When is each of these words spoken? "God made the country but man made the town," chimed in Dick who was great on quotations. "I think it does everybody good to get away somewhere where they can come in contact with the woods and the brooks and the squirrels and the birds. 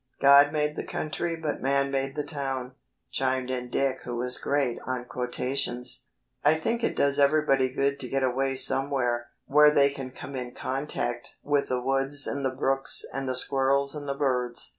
"God 0.19 0.51
made 0.51 0.75
the 0.75 0.83
country 0.83 1.35
but 1.35 1.61
man 1.61 1.91
made 1.91 2.15
the 2.15 2.23
town," 2.23 2.71
chimed 3.11 3.51
in 3.51 3.69
Dick 3.69 3.99
who 4.03 4.15
was 4.15 4.39
great 4.39 4.79
on 4.87 5.05
quotations. 5.05 6.05
"I 6.43 6.55
think 6.55 6.83
it 6.83 6.95
does 6.95 7.19
everybody 7.19 7.69
good 7.71 7.99
to 7.99 8.09
get 8.09 8.23
away 8.23 8.55
somewhere 8.55 9.27
where 9.45 9.69
they 9.69 9.91
can 9.91 10.09
come 10.09 10.35
in 10.35 10.55
contact 10.55 11.35
with 11.43 11.67
the 11.69 11.79
woods 11.79 12.25
and 12.25 12.43
the 12.43 12.49
brooks 12.49 13.05
and 13.13 13.29
the 13.29 13.35
squirrels 13.35 13.93
and 13.93 14.09
the 14.09 14.17
birds. 14.17 14.69